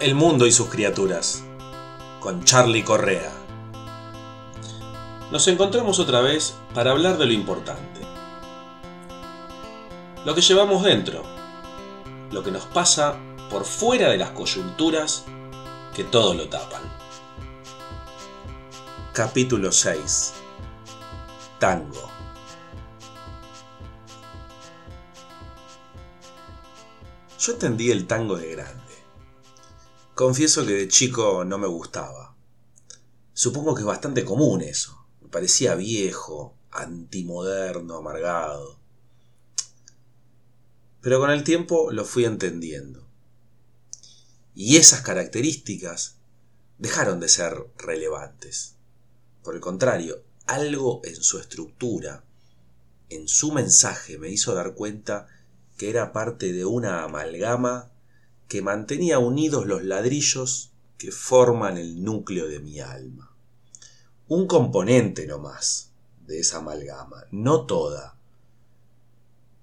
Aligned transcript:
El 0.00 0.14
mundo 0.14 0.46
y 0.46 0.52
sus 0.52 0.70
criaturas, 0.70 1.44
con 2.20 2.42
Charlie 2.42 2.82
Correa. 2.82 3.30
Nos 5.30 5.46
encontramos 5.46 5.98
otra 5.98 6.22
vez 6.22 6.56
para 6.72 6.92
hablar 6.92 7.18
de 7.18 7.26
lo 7.26 7.34
importante. 7.34 8.00
Lo 10.24 10.34
que 10.34 10.40
llevamos 10.40 10.84
dentro, 10.84 11.22
lo 12.30 12.42
que 12.42 12.50
nos 12.50 12.64
pasa 12.64 13.16
por 13.50 13.66
fuera 13.66 14.08
de 14.08 14.16
las 14.16 14.30
coyunturas 14.30 15.26
que 15.94 16.04
todo 16.04 16.32
lo 16.32 16.48
tapan. 16.48 16.80
Capítulo 19.12 19.70
6. 19.70 20.32
Tango. 21.58 22.08
Yo 27.38 27.52
entendí 27.52 27.90
el 27.90 28.06
tango 28.06 28.36
de 28.38 28.50
grande. 28.52 28.89
Confieso 30.20 30.66
que 30.66 30.74
de 30.74 30.86
chico 30.86 31.46
no 31.46 31.56
me 31.56 31.66
gustaba. 31.66 32.36
Supongo 33.32 33.74
que 33.74 33.80
es 33.80 33.86
bastante 33.86 34.22
común 34.22 34.60
eso. 34.60 35.06
Me 35.22 35.30
parecía 35.30 35.74
viejo, 35.76 36.58
antimoderno, 36.70 37.96
amargado. 37.96 38.78
Pero 41.00 41.20
con 41.20 41.30
el 41.30 41.42
tiempo 41.42 41.90
lo 41.90 42.04
fui 42.04 42.26
entendiendo. 42.26 43.08
Y 44.54 44.76
esas 44.76 45.00
características 45.00 46.16
dejaron 46.76 47.18
de 47.18 47.30
ser 47.30 47.54
relevantes. 47.78 48.74
Por 49.42 49.54
el 49.54 49.62
contrario, 49.62 50.22
algo 50.44 51.00
en 51.02 51.16
su 51.16 51.38
estructura, 51.38 52.26
en 53.08 53.26
su 53.26 53.52
mensaje, 53.52 54.18
me 54.18 54.28
hizo 54.28 54.54
dar 54.54 54.74
cuenta 54.74 55.28
que 55.78 55.88
era 55.88 56.12
parte 56.12 56.52
de 56.52 56.66
una 56.66 57.04
amalgama 57.04 57.90
que 58.50 58.62
mantenía 58.62 59.20
unidos 59.20 59.64
los 59.66 59.84
ladrillos 59.84 60.72
que 60.98 61.12
forman 61.12 61.78
el 61.78 62.02
núcleo 62.02 62.48
de 62.48 62.58
mi 62.58 62.80
alma. 62.80 63.32
Un 64.26 64.48
componente 64.48 65.24
no 65.28 65.38
más 65.38 65.92
de 66.26 66.40
esa 66.40 66.58
amalgama, 66.58 67.26
no 67.30 67.64
toda, 67.64 68.18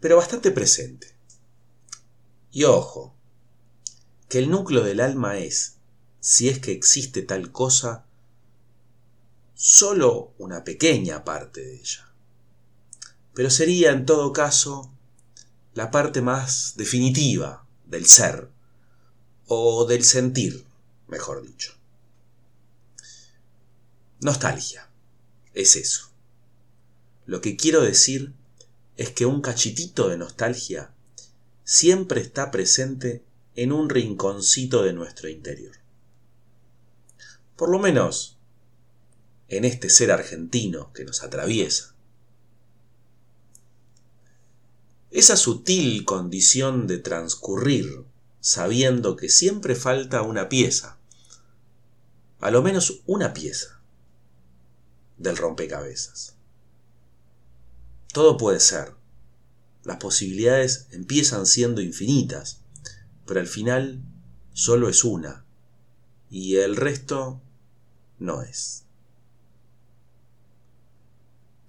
pero 0.00 0.18
bastante 0.18 0.50
presente. 0.50 1.16
Y 2.52 2.64
ojo, 2.64 3.14
que 4.28 4.36
el 4.36 4.50
núcleo 4.50 4.84
del 4.84 5.00
alma 5.00 5.38
es, 5.38 5.76
si 6.20 6.50
es 6.50 6.58
que 6.58 6.72
existe 6.72 7.22
tal 7.22 7.52
cosa, 7.52 8.04
solo 9.54 10.34
una 10.36 10.62
pequeña 10.62 11.24
parte 11.24 11.62
de 11.62 11.76
ella. 11.76 12.12
Pero 13.32 13.48
sería 13.48 13.92
en 13.92 14.04
todo 14.04 14.34
caso 14.34 14.92
la 15.72 15.90
parte 15.90 16.20
más 16.20 16.74
definitiva 16.76 17.66
del 17.86 18.04
ser, 18.04 18.52
o 19.46 19.84
del 19.86 20.04
sentir, 20.04 20.64
mejor 21.08 21.42
dicho. 21.42 21.74
Nostalgia, 24.20 24.88
es 25.52 25.76
eso. 25.76 26.10
Lo 27.26 27.40
que 27.40 27.56
quiero 27.56 27.82
decir 27.82 28.32
es 28.96 29.10
que 29.10 29.26
un 29.26 29.40
cachitito 29.40 30.08
de 30.08 30.16
nostalgia 30.16 30.92
siempre 31.64 32.20
está 32.20 32.50
presente 32.50 33.22
en 33.56 33.72
un 33.72 33.88
rinconcito 33.88 34.82
de 34.82 34.92
nuestro 34.92 35.28
interior. 35.28 35.76
Por 37.56 37.70
lo 37.70 37.78
menos 37.78 38.36
en 39.48 39.64
este 39.64 39.90
ser 39.90 40.10
argentino 40.10 40.92
que 40.92 41.04
nos 41.04 41.22
atraviesa. 41.22 41.94
Esa 45.10 45.36
sutil 45.36 46.04
condición 46.04 46.86
de 46.86 46.98
transcurrir 46.98 48.04
sabiendo 48.44 49.16
que 49.16 49.30
siempre 49.30 49.74
falta 49.74 50.20
una 50.20 50.50
pieza, 50.50 50.98
a 52.40 52.50
lo 52.50 52.60
menos 52.60 53.00
una 53.06 53.32
pieza 53.32 53.80
del 55.16 55.38
rompecabezas. 55.38 56.36
Todo 58.12 58.36
puede 58.36 58.60
ser. 58.60 58.92
Las 59.82 59.96
posibilidades 59.96 60.88
empiezan 60.90 61.46
siendo 61.46 61.80
infinitas, 61.80 62.60
pero 63.24 63.40
al 63.40 63.46
final 63.46 64.02
solo 64.52 64.90
es 64.90 65.04
una, 65.04 65.46
y 66.28 66.56
el 66.56 66.76
resto 66.76 67.40
no 68.18 68.42
es. 68.42 68.84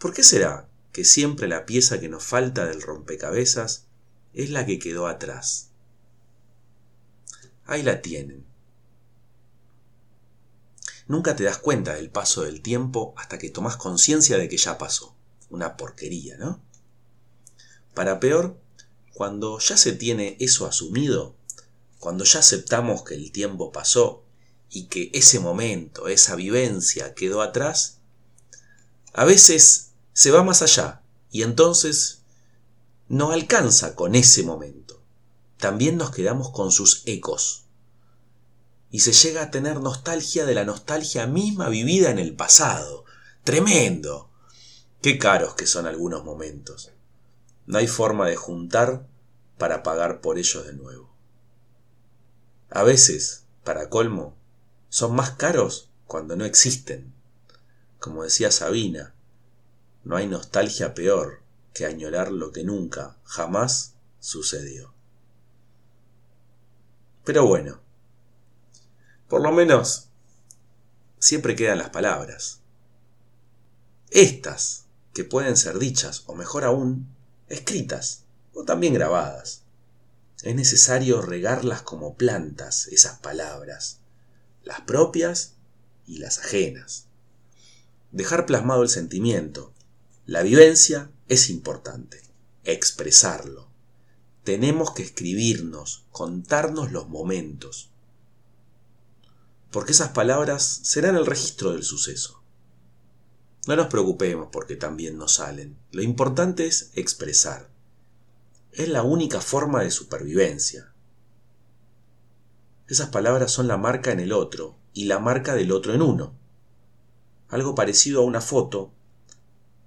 ¿Por 0.00 0.12
qué 0.12 0.24
será 0.24 0.68
que 0.90 1.04
siempre 1.04 1.46
la 1.46 1.66
pieza 1.66 2.00
que 2.00 2.08
nos 2.08 2.24
falta 2.24 2.66
del 2.66 2.82
rompecabezas 2.82 3.86
es 4.32 4.50
la 4.50 4.66
que 4.66 4.80
quedó 4.80 5.06
atrás. 5.06 5.70
Ahí 7.66 7.82
la 7.82 8.02
tienen. 8.02 8.44
Nunca 11.06 11.36
te 11.36 11.44
das 11.44 11.58
cuenta 11.58 11.94
del 11.94 12.10
paso 12.10 12.42
del 12.42 12.62
tiempo 12.62 13.14
hasta 13.16 13.38
que 13.38 13.50
tomas 13.50 13.76
conciencia 13.76 14.38
de 14.38 14.48
que 14.48 14.56
ya 14.56 14.78
pasó. 14.78 15.14
Una 15.50 15.76
porquería, 15.76 16.36
¿no? 16.38 16.60
Para 17.94 18.20
peor, 18.20 18.58
cuando 19.12 19.58
ya 19.58 19.76
se 19.76 19.92
tiene 19.92 20.36
eso 20.40 20.66
asumido, 20.66 21.36
cuando 21.98 22.24
ya 22.24 22.40
aceptamos 22.40 23.04
que 23.04 23.14
el 23.14 23.32
tiempo 23.32 23.70
pasó 23.70 24.24
y 24.70 24.86
que 24.86 25.10
ese 25.14 25.38
momento, 25.38 26.08
esa 26.08 26.34
vivencia 26.34 27.14
quedó 27.14 27.40
atrás, 27.42 27.98
a 29.12 29.24
veces 29.24 29.92
se 30.12 30.30
va 30.30 30.42
más 30.42 30.62
allá 30.62 31.02
y 31.30 31.42
entonces 31.42 32.22
no 33.08 33.30
alcanza 33.30 33.94
con 33.94 34.14
ese 34.14 34.42
momento. 34.42 35.00
También 35.64 35.96
nos 35.96 36.10
quedamos 36.10 36.50
con 36.50 36.70
sus 36.70 37.02
ecos. 37.06 37.64
Y 38.90 39.00
se 39.00 39.14
llega 39.14 39.44
a 39.44 39.50
tener 39.50 39.80
nostalgia 39.80 40.44
de 40.44 40.52
la 40.52 40.66
nostalgia 40.66 41.26
misma 41.26 41.70
vivida 41.70 42.10
en 42.10 42.18
el 42.18 42.36
pasado. 42.36 43.06
Tremendo. 43.44 44.28
Qué 45.00 45.16
caros 45.16 45.54
que 45.54 45.66
son 45.66 45.86
algunos 45.86 46.22
momentos. 46.22 46.92
No 47.64 47.78
hay 47.78 47.86
forma 47.86 48.28
de 48.28 48.36
juntar 48.36 49.08
para 49.56 49.82
pagar 49.82 50.20
por 50.20 50.36
ellos 50.36 50.66
de 50.66 50.74
nuevo. 50.74 51.16
A 52.68 52.82
veces, 52.82 53.46
para 53.64 53.88
colmo, 53.88 54.36
son 54.90 55.14
más 55.16 55.30
caros 55.30 55.88
cuando 56.06 56.36
no 56.36 56.44
existen. 56.44 57.14
Como 57.98 58.22
decía 58.22 58.50
Sabina, 58.50 59.14
no 60.02 60.16
hay 60.16 60.26
nostalgia 60.26 60.92
peor 60.92 61.40
que 61.72 61.86
añorar 61.86 62.32
lo 62.32 62.52
que 62.52 62.64
nunca, 62.64 63.16
jamás 63.24 63.94
sucedió. 64.20 64.93
Pero 67.24 67.46
bueno, 67.46 67.80
por 69.28 69.40
lo 69.40 69.50
menos 69.50 70.08
siempre 71.18 71.56
quedan 71.56 71.78
las 71.78 71.90
palabras. 71.90 72.60
Estas, 74.10 74.84
que 75.14 75.24
pueden 75.24 75.56
ser 75.56 75.78
dichas, 75.78 76.24
o 76.26 76.34
mejor 76.34 76.64
aún, 76.64 77.08
escritas, 77.48 78.24
o 78.52 78.64
también 78.64 78.94
grabadas. 78.94 79.62
Es 80.42 80.54
necesario 80.54 81.22
regarlas 81.22 81.82
como 81.82 82.14
plantas, 82.14 82.88
esas 82.88 83.18
palabras, 83.20 84.00
las 84.62 84.82
propias 84.82 85.54
y 86.06 86.18
las 86.18 86.38
ajenas. 86.38 87.06
Dejar 88.12 88.44
plasmado 88.44 88.82
el 88.82 88.88
sentimiento, 88.88 89.72
la 90.26 90.42
vivencia 90.42 91.10
es 91.28 91.48
importante, 91.48 92.22
expresarlo. 92.64 93.73
Tenemos 94.44 94.92
que 94.92 95.02
escribirnos, 95.02 96.04
contarnos 96.10 96.92
los 96.92 97.08
momentos. 97.08 97.90
Porque 99.70 99.92
esas 99.92 100.10
palabras 100.10 100.62
serán 100.84 101.16
el 101.16 101.26
registro 101.26 101.72
del 101.72 101.82
suceso. 101.82 102.42
No 103.66 103.74
nos 103.74 103.86
preocupemos 103.86 104.50
porque 104.52 104.76
también 104.76 105.16
nos 105.16 105.34
salen. 105.34 105.78
Lo 105.90 106.02
importante 106.02 106.66
es 106.66 106.90
expresar. 106.94 107.70
Es 108.72 108.88
la 108.88 109.02
única 109.02 109.40
forma 109.40 109.82
de 109.82 109.90
supervivencia. 109.90 110.92
Esas 112.86 113.08
palabras 113.08 113.50
son 113.50 113.66
la 113.66 113.78
marca 113.78 114.12
en 114.12 114.20
el 114.20 114.32
otro 114.32 114.76
y 114.92 115.06
la 115.06 115.18
marca 115.18 115.54
del 115.54 115.72
otro 115.72 115.94
en 115.94 116.02
uno. 116.02 116.34
Algo 117.48 117.74
parecido 117.74 118.20
a 118.20 118.24
una 118.24 118.42
foto 118.42 118.92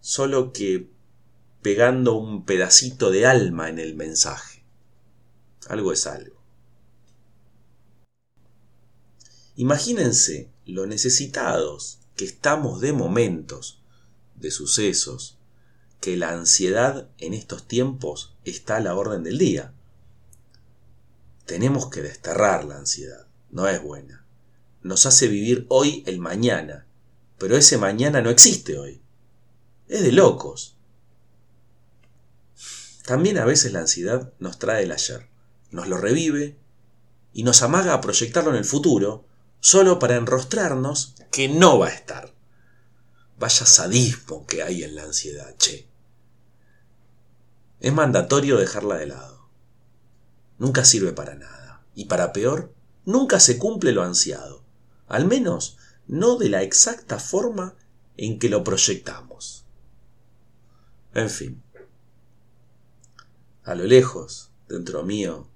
solo 0.00 0.52
que 0.52 0.91
pegando 1.62 2.14
un 2.14 2.44
pedacito 2.44 3.10
de 3.10 3.26
alma 3.26 3.68
en 3.68 3.78
el 3.78 3.94
mensaje. 3.94 4.64
Algo 5.68 5.92
es 5.92 6.06
algo. 6.06 6.42
Imagínense 9.54 10.50
lo 10.66 10.86
necesitados 10.86 12.00
que 12.16 12.24
estamos 12.24 12.80
de 12.80 12.92
momentos, 12.92 13.80
de 14.34 14.50
sucesos, 14.50 15.38
que 16.00 16.16
la 16.16 16.30
ansiedad 16.30 17.08
en 17.18 17.32
estos 17.32 17.68
tiempos 17.68 18.34
está 18.44 18.76
a 18.76 18.80
la 18.80 18.96
orden 18.96 19.22
del 19.22 19.38
día. 19.38 19.72
Tenemos 21.46 21.88
que 21.90 22.02
desterrar 22.02 22.64
la 22.64 22.78
ansiedad, 22.78 23.26
no 23.50 23.68
es 23.68 23.80
buena. 23.80 24.26
Nos 24.82 25.06
hace 25.06 25.28
vivir 25.28 25.66
hoy 25.68 26.02
el 26.06 26.18
mañana, 26.18 26.86
pero 27.38 27.56
ese 27.56 27.78
mañana 27.78 28.20
no 28.20 28.30
existe 28.30 28.78
hoy. 28.78 29.00
Es 29.86 30.02
de 30.02 30.10
locos. 30.10 30.76
También 33.04 33.38
a 33.38 33.44
veces 33.44 33.72
la 33.72 33.80
ansiedad 33.80 34.32
nos 34.38 34.58
trae 34.58 34.84
el 34.84 34.92
ayer, 34.92 35.28
nos 35.70 35.88
lo 35.88 35.96
revive 35.96 36.58
y 37.32 37.42
nos 37.42 37.62
amaga 37.62 37.94
a 37.94 38.00
proyectarlo 38.00 38.50
en 38.50 38.56
el 38.56 38.64
futuro, 38.64 39.26
solo 39.60 39.98
para 39.98 40.16
enrostrarnos 40.16 41.14
que 41.30 41.48
no 41.48 41.78
va 41.78 41.88
a 41.88 41.94
estar. 41.94 42.34
Vaya 43.38 43.66
sadismo 43.66 44.46
que 44.46 44.62
hay 44.62 44.84
en 44.84 44.94
la 44.94 45.04
ansiedad, 45.04 45.56
che. 45.56 45.88
Es 47.80 47.92
mandatorio 47.92 48.58
dejarla 48.58 48.96
de 48.96 49.06
lado. 49.06 49.48
Nunca 50.58 50.84
sirve 50.84 51.12
para 51.12 51.34
nada. 51.34 51.84
Y 51.94 52.04
para 52.04 52.32
peor, 52.32 52.72
nunca 53.04 53.40
se 53.40 53.58
cumple 53.58 53.92
lo 53.92 54.04
ansiado. 54.04 54.62
Al 55.08 55.26
menos 55.26 55.76
no 56.06 56.36
de 56.36 56.48
la 56.48 56.62
exacta 56.62 57.18
forma 57.18 57.74
en 58.16 58.38
que 58.38 58.48
lo 58.48 58.62
proyectamos. 58.62 59.64
En 61.14 61.28
fin. 61.28 61.61
A 63.64 63.74
lo 63.74 63.84
lejos, 63.84 64.50
dentro 64.68 65.04
mío, 65.04 65.46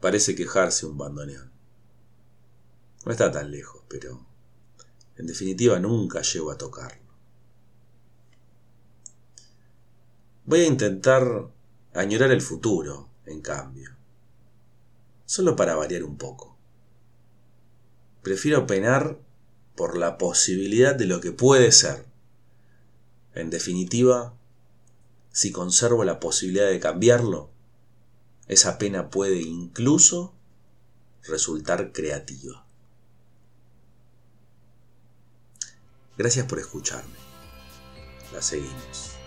parece 0.00 0.34
quejarse 0.34 0.86
un 0.86 0.96
bandoneón. 0.96 1.52
No 3.04 3.12
está 3.12 3.30
tan 3.30 3.50
lejos, 3.50 3.82
pero 3.88 4.24
en 5.16 5.26
definitiva 5.26 5.78
nunca 5.78 6.22
llego 6.22 6.50
a 6.50 6.58
tocarlo. 6.58 7.02
Voy 10.44 10.60
a 10.60 10.66
intentar 10.66 11.48
añorar 11.94 12.30
el 12.30 12.40
futuro, 12.40 13.08
en 13.26 13.42
cambio, 13.42 13.90
solo 15.26 15.54
para 15.54 15.76
variar 15.76 16.04
un 16.04 16.16
poco. 16.16 16.56
Prefiero 18.22 18.66
penar 18.66 19.18
por 19.76 19.96
la 19.96 20.16
posibilidad 20.16 20.94
de 20.94 21.06
lo 21.06 21.20
que 21.20 21.32
puede 21.32 21.72
ser. 21.72 22.06
En 23.34 23.50
definitiva, 23.50 24.34
si 25.32 25.50
conservo 25.50 26.04
la 26.04 26.20
posibilidad 26.20 26.68
de 26.68 26.78
cambiarlo, 26.78 27.50
esa 28.48 28.78
pena 28.78 29.10
puede 29.10 29.40
incluso 29.40 30.34
resultar 31.24 31.92
creativa. 31.92 32.66
Gracias 36.18 36.46
por 36.46 36.58
escucharme. 36.58 37.16
La 38.32 38.42
seguimos. 38.42 39.21